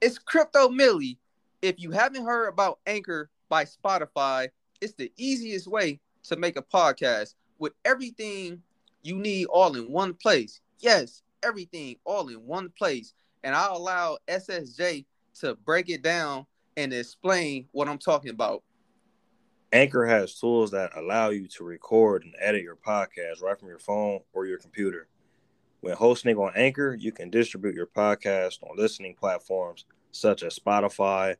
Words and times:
It's 0.00 0.18
Crypto 0.18 0.70
Millie. 0.70 1.18
If 1.60 1.78
you 1.78 1.90
haven't 1.90 2.24
heard 2.24 2.48
about 2.48 2.78
Anchor 2.86 3.28
by 3.50 3.66
Spotify, 3.66 4.48
it's 4.80 4.94
the 4.94 5.12
easiest 5.18 5.66
way 5.66 6.00
to 6.22 6.36
make 6.36 6.56
a 6.56 6.62
podcast 6.62 7.34
with 7.58 7.74
everything 7.84 8.62
you 9.02 9.16
need 9.16 9.44
all 9.46 9.76
in 9.76 9.92
one 9.92 10.14
place. 10.14 10.62
Yes, 10.78 11.20
everything 11.42 11.96
all 12.06 12.28
in 12.28 12.46
one 12.46 12.70
place. 12.78 13.12
And 13.44 13.54
I'll 13.54 13.76
allow 13.76 14.16
SSJ 14.26 15.04
to 15.40 15.54
break 15.66 15.90
it 15.90 16.00
down 16.00 16.46
and 16.78 16.94
explain 16.94 17.66
what 17.72 17.86
I'm 17.86 17.98
talking 17.98 18.30
about. 18.30 18.62
Anchor 19.70 20.06
has 20.06 20.34
tools 20.34 20.70
that 20.70 20.96
allow 20.96 21.28
you 21.28 21.46
to 21.48 21.64
record 21.64 22.24
and 22.24 22.34
edit 22.40 22.62
your 22.62 22.76
podcast 22.76 23.42
right 23.42 23.58
from 23.58 23.68
your 23.68 23.78
phone 23.78 24.20
or 24.32 24.46
your 24.46 24.58
computer. 24.58 25.08
When 25.80 25.96
hosting 25.96 26.36
on 26.36 26.52
Anchor, 26.54 26.94
you 26.94 27.10
can 27.10 27.30
distribute 27.30 27.74
your 27.74 27.86
podcast 27.86 28.62
on 28.62 28.76
listening 28.76 29.14
platforms 29.14 29.86
such 30.12 30.42
as 30.42 30.58
Spotify, 30.58 31.36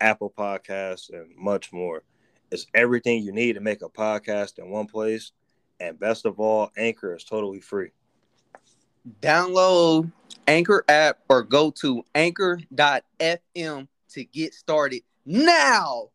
Apple 0.00 0.32
Podcasts, 0.36 1.10
and 1.12 1.34
much 1.36 1.72
more. 1.72 2.04
It's 2.52 2.66
everything 2.74 3.22
you 3.22 3.32
need 3.32 3.54
to 3.54 3.60
make 3.60 3.82
a 3.82 3.88
podcast 3.88 4.58
in 4.58 4.70
one 4.70 4.86
place. 4.86 5.32
And 5.80 5.98
best 5.98 6.26
of 6.26 6.38
all, 6.38 6.70
Anchor 6.76 7.16
is 7.16 7.24
totally 7.24 7.60
free. 7.60 7.90
Download 9.20 10.12
Anchor 10.46 10.84
app 10.88 11.18
or 11.28 11.42
go 11.42 11.70
to 11.80 12.04
anchor.fm 12.14 13.88
to 14.10 14.24
get 14.24 14.54
started 14.54 15.02
now. 15.24 16.10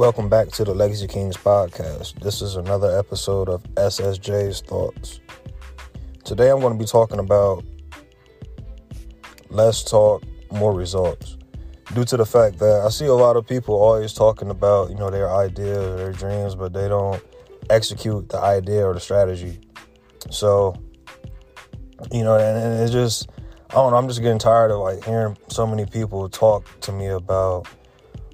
Welcome 0.00 0.30
back 0.30 0.48
to 0.52 0.64
the 0.64 0.72
Legacy 0.72 1.06
Kings 1.06 1.36
podcast. 1.36 2.20
This 2.20 2.40
is 2.40 2.56
another 2.56 2.98
episode 2.98 3.50
of 3.50 3.62
SSJ's 3.74 4.62
Thoughts. 4.62 5.20
Today 6.24 6.48
I'm 6.48 6.60
going 6.60 6.72
to 6.72 6.78
be 6.78 6.86
talking 6.86 7.18
about 7.18 7.62
less 9.50 9.84
talk, 9.84 10.22
more 10.50 10.72
results. 10.72 11.36
Due 11.92 12.06
to 12.06 12.16
the 12.16 12.24
fact 12.24 12.58
that 12.60 12.80
I 12.82 12.88
see 12.88 13.04
a 13.04 13.12
lot 13.12 13.36
of 13.36 13.46
people 13.46 13.74
always 13.74 14.14
talking 14.14 14.48
about, 14.48 14.88
you 14.88 14.96
know, 14.96 15.10
their 15.10 15.30
ideas 15.30 15.98
their 15.98 16.12
dreams, 16.12 16.54
but 16.54 16.72
they 16.72 16.88
don't 16.88 17.22
execute 17.68 18.30
the 18.30 18.38
idea 18.38 18.86
or 18.86 18.94
the 18.94 19.00
strategy. 19.00 19.60
So, 20.30 20.76
you 22.10 22.24
know, 22.24 22.38
and, 22.38 22.56
and 22.56 22.82
it's 22.82 22.90
just, 22.92 23.28
I 23.68 23.74
don't 23.74 23.90
know, 23.90 23.98
I'm 23.98 24.08
just 24.08 24.22
getting 24.22 24.38
tired 24.38 24.70
of 24.70 24.78
like 24.78 25.04
hearing 25.04 25.36
so 25.48 25.66
many 25.66 25.84
people 25.84 26.26
talk 26.30 26.64
to 26.80 26.90
me 26.90 27.08
about 27.08 27.68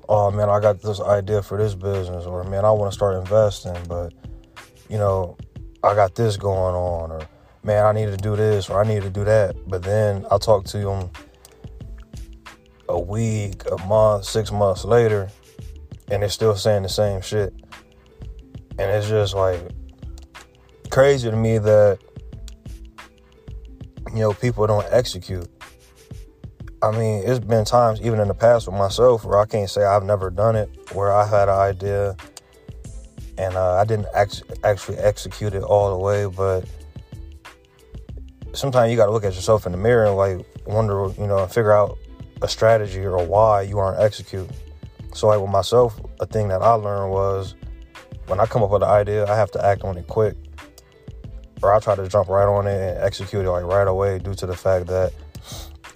oh 0.09 0.31
man, 0.31 0.49
I 0.49 0.61
got 0.61 0.81
this 0.81 1.01
idea 1.01 1.43
for 1.43 1.59
this 1.59 1.75
business, 1.75 2.25
or 2.25 2.45
man, 2.45 2.65
I 2.65 2.71
want 2.71 2.93
to 2.93 2.97
start 2.97 3.17
investing, 3.17 3.77
but 3.89 4.13
you 4.89 4.99
know, 4.99 5.37
I 5.83 5.95
got 5.95 6.15
this 6.15 6.37
going 6.37 6.75
on, 6.75 7.11
or 7.11 7.29
man, 7.63 7.85
I 7.85 7.93
need 7.93 8.07
to 8.07 8.17
do 8.17 8.37
this, 8.37 8.71
or 8.71 8.83
I 8.83 8.87
need 8.87 9.03
to 9.03 9.11
do 9.11 9.25
that. 9.25 9.57
But 9.69 9.83
then 9.83 10.27
I 10.31 10.39
talk 10.39 10.65
to 10.67 10.79
them 10.79 11.11
a 12.89 12.99
week, 12.99 13.63
a 13.71 13.79
month, 13.87 14.25
six 14.25 14.53
months 14.53 14.85
later, 14.85 15.29
and 16.11 16.23
they're 16.23 16.31
still 16.31 16.55
saying 16.55 16.83
the 16.83 16.89
same 16.89 17.21
shit. 17.21 17.53
And 18.79 18.91
it's 18.91 19.09
just 19.09 19.35
like 19.35 19.61
crazy 20.91 21.31
to 21.31 21.37
me 21.37 21.59
that 21.59 21.99
you 24.13 24.21
know 24.21 24.33
people 24.33 24.67
don't 24.67 24.87
execute. 24.91 25.49
I 26.87 26.97
mean, 26.97 27.25
it's 27.27 27.41
been 27.41 27.65
times 27.65 28.01
even 28.01 28.21
in 28.21 28.29
the 28.29 28.35
past 28.35 28.69
with 28.69 28.77
myself 28.77 29.25
where 29.25 29.39
I 29.41 29.47
can't 29.47 29.69
say 29.69 29.85
I've 29.85 30.05
never 30.05 30.31
done 30.31 30.55
it, 30.55 30.71
where 30.93 31.13
I 31.13 31.27
had 31.27 31.49
an 31.49 31.59
idea 31.59 32.17
and 33.39 33.57
uh, 33.57 33.75
I 33.75 33.85
didn't 33.85 34.07
ex- 34.15 34.43
actually 34.63 34.99
execute 34.99 35.53
it 35.53 35.65
all 35.65 35.91
the 35.91 36.05
way. 36.05 36.27
But 36.27 36.65
sometimes 38.53 38.91
you 38.91 38.97
got 38.97 39.07
to 39.07 39.13
look 39.13 39.25
at 39.25 39.35
yourself 39.35 39.67
in 39.67 39.73
the 39.73 39.79
mirror 39.79 40.05
and 40.05 40.17
like 40.17 40.47
wonder, 40.65 41.09
you 41.21 41.27
know, 41.27 41.45
figure 41.49 41.73
out 41.73 41.99
a 42.41 42.49
strategy 42.49 43.05
or 43.05 43.25
why 43.27 43.63
you 43.63 43.79
aren't 43.79 44.01
executing. 44.01 44.55
So, 45.13 45.27
like 45.27 45.41
with 45.41 45.51
myself, 45.51 45.99
a 46.21 46.27
thing 46.27 46.47
that 46.49 46.63
I 46.63 46.73
learned 46.75 47.11
was 47.11 47.57
when 48.29 48.39
I 48.39 48.47
come 48.47 48.63
up 48.63 48.71
with 48.71 48.83
an 48.85 48.91
idea, 48.91 49.27
I 49.27 49.35
have 49.35 49.51
to 49.53 49.65
act 49.65 49.83
on 49.83 49.99
it 49.99 50.07
quick, 50.07 50.37
or 51.63 51.75
I 51.75 51.81
try 51.81 51.97
to 51.97 52.07
jump 52.07 52.29
right 52.29 52.47
on 52.47 52.69
it 52.69 52.97
and 52.97 53.03
execute 53.03 53.45
it 53.45 53.51
like 53.51 53.65
right 53.65 53.89
away, 53.89 54.21
due 54.21 54.35
to 54.35 54.47
the 54.47 54.57
fact 54.57 54.87
that 54.87 55.13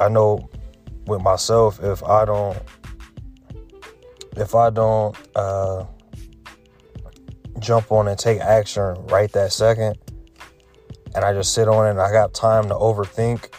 I 0.01 0.09
know 0.09 0.49
with 1.11 1.21
myself 1.21 1.83
if 1.83 2.03
I 2.05 2.25
don't 2.25 2.57
if 4.37 4.55
I 4.55 4.71
don't 4.71 5.17
uh, 5.35 5.85
jump 7.59 7.91
on 7.93 8.09
and 8.09 8.19
take 8.19 8.41
action 8.41 8.95
right 9.07 9.31
that 9.33 9.53
second, 9.53 9.99
and 11.15 11.25
I 11.25 11.35
just 11.35 11.53
sit 11.53 11.69
on 11.69 11.87
it 11.87 11.91
and 11.91 12.01
I 12.01 12.13
got 12.13 12.33
time 12.33 12.69
to 12.69 12.75
overthink, 12.75 13.53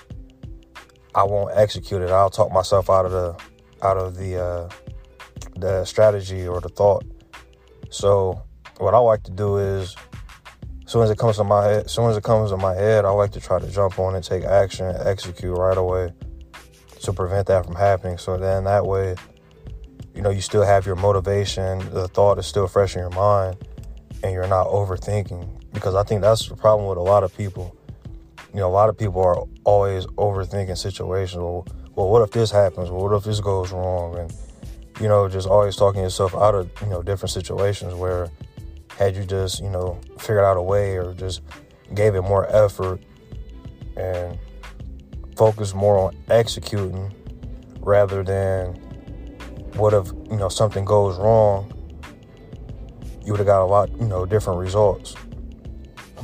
I 1.14 1.24
won't 1.24 1.56
execute 1.56 2.02
it. 2.02 2.10
I'll 2.10 2.30
talk 2.30 2.52
myself 2.52 2.90
out 2.90 3.06
of 3.06 3.12
the 3.12 3.38
out 3.84 3.98
of 3.98 4.16
the 4.16 4.42
uh, 4.42 4.70
the 5.58 5.86
strategy 5.86 6.48
or 6.48 6.62
the 6.62 6.70
thought. 6.70 7.04
So 7.90 8.42
what 8.78 8.94
I 8.94 8.98
like 8.98 9.24
to 9.24 9.32
do 9.32 9.58
is, 9.58 9.96
as 10.86 10.92
soon 10.92 11.04
as 11.04 11.12
it 11.12 11.18
comes 11.18 11.36
to 11.36 11.44
my 11.44 11.66
head, 11.66 11.86
as 11.86 11.92
soon 11.92 12.10
as 12.10 12.16
it 12.16 12.24
comes 12.24 12.52
to 12.52 12.58
my 12.58 12.74
head, 12.74 13.04
I 13.04 13.10
like 13.10 13.34
to 13.34 13.42
try 13.42 13.60
to 13.60 13.70
jump 13.70 14.00
on 14.00 14.16
and 14.16 14.24
take 14.24 14.46
action, 14.46 14.88
and 14.88 15.06
execute 15.06 15.56
right 15.56 15.78
away 15.78 16.14
to 17.04 17.14
prevent 17.14 17.48
that 17.48 17.66
from 17.66 17.76
happening. 17.76 18.18
So 18.18 18.38
then 18.38 18.64
that 18.66 18.86
way, 18.86 19.16
you 20.14 20.22
know, 20.22 20.30
you 20.30 20.42
still 20.42 20.64
have 20.64 20.86
your 20.86 20.96
motivation, 20.96 21.80
the 21.94 22.08
thought 22.08 22.38
is 22.38 22.46
still 22.46 22.68
fresh 22.68 22.96
in 22.96 23.02
your 23.02 23.12
mind, 23.12 23.58
and 24.24 24.34
you're 24.34 24.48
not 24.48 24.68
overthinking. 24.68 25.72
Because 25.74 25.96
I 25.96 26.04
think 26.04 26.22
that's 26.22 26.48
the 26.48 26.56
problem 26.56 26.88
with 26.88 26.98
a 26.98 27.02
lot 27.02 27.24
of 27.24 27.36
people. 27.36 27.76
You 28.54 28.60
know, 28.60 28.68
a 28.68 28.72
lot 28.72 28.90
of 28.90 28.98
people 28.98 29.22
are 29.22 29.44
always 29.64 30.06
overthinking 30.08 30.78
situations. 30.78 31.42
Well, 31.42 31.66
well 31.96 32.10
what 32.10 32.22
if 32.22 32.32
this 32.32 32.52
happens? 32.52 32.90
Well, 32.90 33.04
what 33.04 33.16
if 33.16 33.24
this 33.24 33.40
goes 33.40 33.72
wrong? 33.72 34.18
And, 34.18 34.34
you 35.00 35.08
know, 35.08 35.30
just 35.30 35.48
always 35.48 35.78
talking 35.78 36.02
yourself 36.02 36.36
out 36.36 36.56
of, 36.56 36.70
you 36.82 36.88
know, 36.88 37.02
different 37.02 37.32
situations 37.32 37.94
where 37.94 38.30
had 38.98 39.16
you 39.16 39.24
just, 39.24 39.62
you 39.62 39.70
know, 39.70 40.00
figured 40.20 40.44
out 40.44 40.58
a 40.58 40.62
way 40.62 40.98
or 40.98 41.14
just 41.14 41.42
gave 41.96 42.16
it 42.16 42.22
more 42.22 42.46
effort 42.54 43.00
and 43.96 44.38
focus 45.42 45.74
more 45.74 45.98
on 45.98 46.16
executing 46.30 47.12
rather 47.80 48.22
than 48.22 48.76
what 49.74 49.92
if 49.92 50.06
you 50.30 50.38
know 50.38 50.50
something 50.50 50.86
goes 50.86 51.18
wrong 51.18 51.68
you 53.26 53.32
would 53.32 53.40
have 53.40 53.48
got 53.48 53.64
a 53.64 53.66
lot 53.66 53.90
you 54.00 54.06
know 54.06 54.24
different 54.24 54.60
results. 54.60 55.16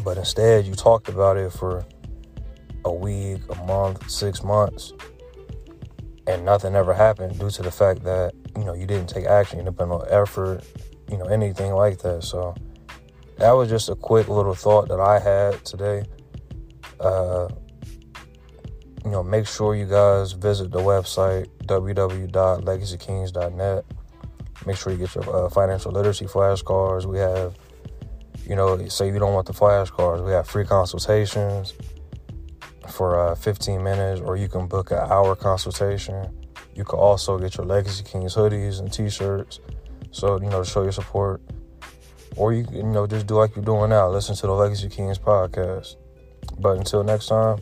But 0.04 0.20
instead 0.20 0.66
you 0.68 0.76
talked 0.76 1.10
about 1.10 1.36
it 1.36 1.52
for 1.52 1.84
a 2.86 2.94
week 2.94 3.42
a 3.50 3.56
month 3.66 4.08
six 4.08 4.44
months 4.44 4.94
and 6.28 6.46
nothing 6.46 6.76
ever 6.76 6.94
happened 6.94 7.40
due 7.40 7.50
to 7.50 7.64
the 7.64 7.72
fact 7.72 8.04
that 8.04 8.36
you 8.56 8.66
know 8.66 8.76
you 8.76 8.86
didn't 8.86 9.08
take 9.08 9.26
action 9.26 9.58
you 9.58 9.66
didn't 9.66 9.78
put 9.78 9.88
no 9.88 10.02
effort 10.22 10.64
you 11.10 11.18
know 11.18 11.26
anything 11.26 11.74
like 11.74 11.98
that. 12.04 12.24
So 12.24 12.54
that 13.38 13.54
was 13.54 13.68
just 13.68 13.90
a 13.90 13.96
quick 13.96 14.28
little 14.28 14.54
thought 14.54 14.90
that 14.90 15.00
i 15.00 15.18
had 15.18 15.66
today. 15.66 16.06
Uh, 17.00 17.48
you 19.08 19.14
know, 19.14 19.24
make 19.24 19.48
sure 19.48 19.74
you 19.74 19.86
guys 19.86 20.34
visit 20.34 20.70
the 20.70 20.80
website 20.80 21.48
www.legacykings.net. 21.64 23.86
Make 24.66 24.76
sure 24.76 24.92
you 24.92 24.98
get 24.98 25.16
your 25.16 25.46
uh, 25.46 25.50
financial 25.50 25.94
literacy 25.94 26.26
flashcards. 26.26 27.06
We 27.06 27.20
have, 27.20 27.56
you 28.46 28.58
know, 28.58 28.86
say 28.90 29.08
you 29.08 29.18
don't 29.18 29.34
want 29.34 29.48
the 29.48 29.54
flashcards, 29.54 30.26
we 30.26 30.34
have 30.34 30.46
free 30.46 30.66
consultations 30.66 31.74
for 32.90 33.18
uh, 33.18 33.36
15 33.36 33.82
minutes, 33.82 34.20
or 34.20 34.36
you 34.36 34.50
can 34.50 34.68
book 34.68 34.92
an 34.92 34.98
hour 34.98 35.38
consultation. 35.38 36.28
You 36.76 36.84
can 36.84 37.00
also 37.00 37.40
get 37.40 37.56
your 37.56 37.66
Legacy 37.66 38.04
Kings 38.04 38.36
hoodies 38.36 38.82
and 38.82 38.92
T-shirts, 38.92 39.62
so 40.12 40.38
you 40.42 40.50
know 40.50 40.64
to 40.64 40.70
show 40.70 40.84
your 40.84 40.92
support. 40.92 41.40
Or 42.36 42.52
you 42.52 42.68
you 42.74 42.84
know 42.84 43.08
just 43.08 43.26
do 43.26 43.36
like 43.36 43.56
you're 43.56 43.64
doing 43.64 43.90
now, 43.90 44.10
listen 44.10 44.36
to 44.36 44.48
the 44.48 44.52
Legacy 44.52 44.90
Kings 44.90 45.18
podcast. 45.18 45.96
But 46.60 46.76
until 46.78 47.06
next 47.06 47.28
time. 47.28 47.60